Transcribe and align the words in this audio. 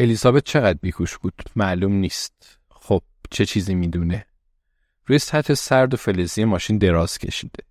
الیزابت 0.00 0.44
چقدر 0.44 0.78
بیهوش 0.82 1.18
بود؟ 1.18 1.42
معلوم 1.56 1.92
نیست. 1.92 2.58
خب 2.70 3.02
چه 3.30 3.46
چیزی 3.46 3.74
می‌دونه؟ 3.74 4.26
روی 5.06 5.18
سطح 5.18 5.54
سرد 5.54 5.94
و 5.94 5.96
فلزی 5.96 6.44
ماشین 6.44 6.78
دراز 6.78 7.18
کشیده. 7.18 7.64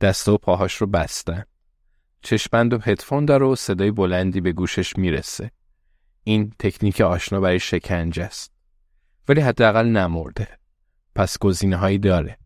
دست 0.00 0.28
و 0.28 0.38
پاهاش 0.38 0.74
رو 0.74 0.86
بستن. 0.86 1.44
چشمند 2.22 2.72
و 2.72 2.78
هدفون 2.78 3.24
داره 3.24 3.46
و 3.46 3.56
صدای 3.56 3.90
بلندی 3.90 4.40
به 4.40 4.52
گوشش 4.52 4.96
می‌رسه. 4.96 5.50
این 6.24 6.52
تکنیک 6.58 7.00
آشنا 7.00 7.40
برای 7.40 7.60
شکنجه 7.60 8.24
است. 8.24 8.52
ولی 9.28 9.40
حداقل 9.40 9.86
نمرده. 9.86 10.48
پس 11.14 11.38
گزینه 11.38 11.76
هایی 11.76 11.98
داره. 11.98 12.38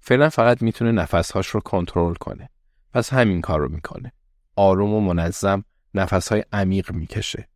فعلا 0.00 0.28
فقط 0.28 0.62
می‌تونه 0.62 0.92
نفسهاش 0.92 1.46
رو 1.46 1.60
کنترل 1.60 2.14
کنه. 2.14 2.48
پس 2.92 3.12
همین 3.12 3.40
کار 3.40 3.60
رو 3.60 3.68
می‌کنه. 3.68 4.12
آروم 4.56 4.94
و 4.94 5.00
منظم 5.00 5.64
نفسهای 5.94 6.44
عمیق 6.52 6.92
می‌کشه. 6.92 7.48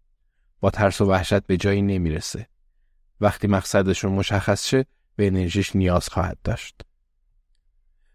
با 0.60 0.70
ترس 0.70 1.00
و 1.00 1.04
وحشت 1.04 1.46
به 1.46 1.56
جایی 1.56 1.82
نمی‌رسه. 1.82 2.46
وقتی 3.20 3.48
مقصدشون 3.48 4.12
مشخص 4.12 4.66
شه 4.66 4.86
به 5.16 5.26
انرژیش 5.26 5.76
نیاز 5.76 6.08
خواهد 6.08 6.38
داشت. 6.44 6.80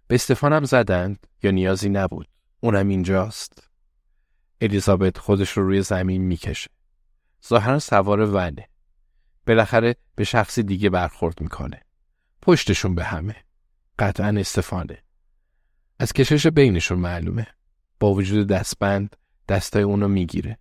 به 0.07 0.15
استفانم 0.15 0.63
زدند 0.63 1.27
یا 1.43 1.51
نیازی 1.51 1.89
نبود. 1.89 2.27
اونم 2.59 2.87
اینجاست. 2.87 3.69
الیزابت 4.61 5.17
خودش 5.17 5.49
رو 5.51 5.67
روی 5.67 5.81
زمین 5.81 6.21
می‌کشه. 6.21 6.69
ظاهرا 7.47 7.79
سوار 7.79 8.19
ونه. 8.19 8.69
بالاخره 9.47 9.95
به 10.15 10.23
شخصی 10.23 10.63
دیگه 10.63 10.89
برخورد 10.89 11.41
می‌کنه. 11.41 11.81
پشتشون 12.41 12.95
به 12.95 13.03
همه. 13.03 13.35
قطعا 13.99 14.35
استفانه. 14.39 15.03
از 15.99 16.13
کشش 16.13 16.47
بینشون 16.47 16.99
معلومه. 16.99 17.47
با 17.99 18.13
وجود 18.13 18.47
دستبند 18.47 19.15
دستای 19.47 19.83
اونو 19.83 20.07
می‌گیره. 20.07 20.57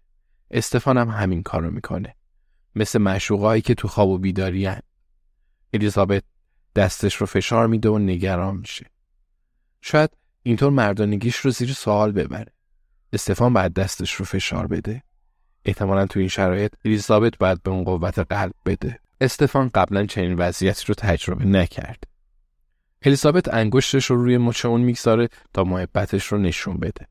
استفان 0.51 0.99
هم 0.99 1.09
همین 1.09 1.43
کارو 1.43 1.71
می‌کنه. 1.71 2.15
مثل 2.75 2.99
مشوقایی 2.99 3.63
که 3.63 3.75
تو 3.75 3.89
خواب 3.89 4.09
و 4.09 4.19
بیداری. 4.19 4.71
الیزابت 5.73 6.25
دستش 6.77 7.15
رو 7.15 7.27
فشار 7.27 7.67
میده 7.67 7.89
و 7.89 7.99
نگران 7.99 8.57
میشه. 8.57 8.87
شاید 9.81 10.11
اینطور 10.43 10.71
مردانگیش 10.71 11.37
رو 11.37 11.51
زیر 11.51 11.73
سوال 11.73 12.13
ببره. 12.13 12.53
استفان 13.13 13.53
باید 13.53 13.75
دستش 13.75 14.13
رو 14.13 14.25
فشار 14.25 14.67
بده. 14.67 15.03
احتمالا 15.65 16.07
تو 16.07 16.21
این 16.21 16.29
شرایط 16.29 16.75
الیزابت 16.85 17.39
باید 17.39 17.63
به 17.63 17.71
اون 17.71 17.85
قوت 17.85 18.19
قلب 18.19 18.55
بده. 18.67 19.01
استفان 19.21 19.71
قبلا 19.75 20.07
چنین 20.07 20.35
وضعیتی 20.35 20.85
رو 20.89 20.95
تجربه 20.95 21.45
نکرد. 21.45 22.05
الیزابت 23.03 23.55
انگشتش 23.55 24.05
رو 24.05 24.25
روی 24.25 24.39
مچ 24.39 24.65
اون 24.65 24.81
می‌گذاره 24.81 25.29
تا 25.53 25.65
محبتش 25.65 26.27
رو 26.27 26.39
نشون 26.39 26.77
بده. 26.77 27.07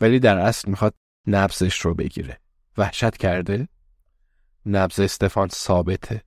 ولی 0.00 0.18
در 0.18 0.38
اصل 0.38 0.70
می‌خواد 0.70 0.94
نبزش 1.26 1.80
رو 1.80 1.94
بگیره. 1.94 2.38
وحشت 2.76 3.16
کرده؟ 3.16 3.68
نبز 4.66 5.00
استفان 5.00 5.48
ثابته. 5.48 6.22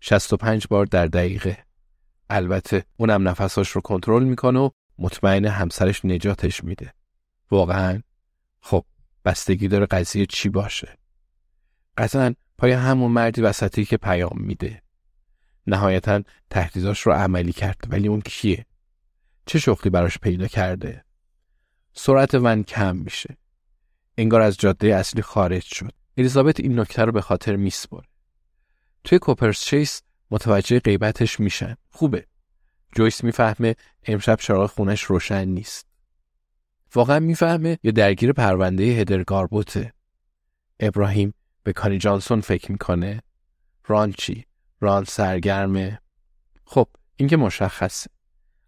65 0.00 0.66
بار 0.66 0.86
در 0.86 1.06
دقیقه. 1.06 1.64
البته 2.30 2.84
اونم 2.96 3.28
نفساش 3.28 3.68
رو 3.70 3.80
کنترل 3.80 4.24
می‌کنه 4.24 4.60
و 4.60 4.70
مطمئن 4.98 5.44
همسرش 5.44 6.04
نجاتش 6.04 6.64
میده. 6.64 6.92
واقعا؟ 7.50 8.02
خب 8.60 8.84
بستگی 9.24 9.68
داره 9.68 9.86
قضیه 9.86 10.26
چی 10.26 10.48
باشه. 10.48 10.98
قطعا 11.98 12.34
پای 12.58 12.72
همون 12.72 13.10
مردی 13.10 13.40
وسطی 13.40 13.84
که 13.84 13.96
پیام 13.96 14.38
میده. 14.40 14.82
نهایتا 15.66 16.22
تهدیداش 16.50 17.00
رو 17.00 17.12
عملی 17.12 17.52
کرد 17.52 17.84
ولی 17.88 18.08
اون 18.08 18.20
کیه؟ 18.20 18.66
چه 19.46 19.58
شغلی 19.58 19.90
براش 19.90 20.18
پیدا 20.18 20.46
کرده؟ 20.46 21.04
سرعت 21.92 22.34
ون 22.34 22.62
کم 22.62 22.96
میشه. 22.96 23.36
انگار 24.18 24.40
از 24.40 24.56
جاده 24.56 24.94
اصلی 24.94 25.22
خارج 25.22 25.62
شد. 25.64 25.92
الیزابت 26.16 26.60
این 26.60 26.80
نکته 26.80 27.04
رو 27.04 27.12
به 27.12 27.20
خاطر 27.20 27.56
میسپره. 27.56 28.06
توی 29.04 29.18
کوپرس 29.18 29.60
چیس 29.64 30.02
متوجه 30.30 30.80
غیبتش 30.80 31.40
میشن. 31.40 31.76
خوبه. 31.90 32.26
جویس 32.96 33.24
می‌فهمه 33.24 33.76
امشب 34.04 34.36
چراغ 34.36 34.70
خونش 34.70 35.02
روشن 35.02 35.44
نیست. 35.44 35.86
واقعا 36.94 37.18
می‌فهمه 37.18 37.78
یا 37.82 37.90
درگیر 37.90 38.32
پرونده 38.32 38.84
هدرگاربوته. 38.84 39.92
ابراهیم 40.80 41.34
به 41.62 41.72
کانی 41.72 41.98
جانسون 41.98 42.40
فکر 42.40 42.72
می‌کنه. 42.72 43.22
ران 43.86 44.12
چی؟ 44.12 44.44
ران 44.80 45.04
سرگرمه. 45.04 46.00
خب 46.64 46.88
این 47.16 47.28
که 47.28 47.36
مشخصه. 47.36 48.10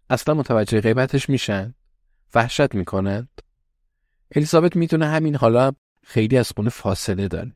اصلا 0.09 0.33
متوجه 0.33 0.81
غیبتش 0.81 1.29
میشن. 1.29 1.73
وحشت 2.35 2.75
می‌کنند. 2.75 3.41
الیزابت 4.35 4.75
می‌تونه 4.75 5.07
همین 5.07 5.35
حالا 5.35 5.71
خیلی 6.03 6.37
از 6.37 6.51
خونه 6.55 6.69
فاصله 6.69 7.27
داره. 7.27 7.53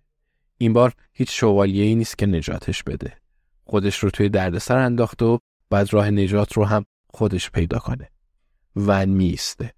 این 0.58 0.74
بار 0.74 0.94
هیچ 1.14 1.40
شوالیه 1.40 1.84
ای 1.84 1.96
نیست 1.96 2.18
که 2.18 2.26
نجاتش 2.26 2.84
بده. 2.84 3.18
خودش 3.64 4.00
رو 4.00 4.10
توی 4.10 4.30
دردسر 4.30 4.78
انداخته 4.78 5.26
و 5.26 5.38
بعد 5.70 5.94
راه 5.94 6.10
نجات 6.10 6.54
رو 6.54 6.66
هم 6.66 6.86
خودش 7.10 7.52
پیدا 7.52 7.80
کنه. 7.80 8.10
ون 8.76 9.10
میسته. 9.10 9.74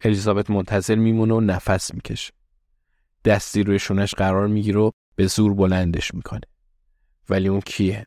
الیزابت 0.00 0.50
منتظر 0.50 0.94
میمونه 0.94 1.34
و 1.34 1.40
نفس 1.40 1.94
می‌کشه. 1.94 2.32
دستی 3.24 3.62
روی 3.62 3.78
شونش 3.78 4.14
قرار 4.14 4.46
می‌گیره 4.46 4.80
و 4.80 4.90
به 5.16 5.26
زور 5.26 5.54
بلندش 5.54 6.14
می‌کنه. 6.14 6.46
ولی 7.28 7.48
اون 7.48 7.60
کیه؟ 7.60 8.06